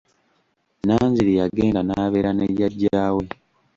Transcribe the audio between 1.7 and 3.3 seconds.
n'abeera ne jjajja we.